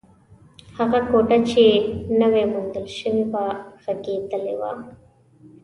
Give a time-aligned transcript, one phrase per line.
[0.77, 1.65] هغه کوټه چې
[2.19, 3.45] نوې موندل شوې وه،
[3.83, 4.71] غږېدلې وه.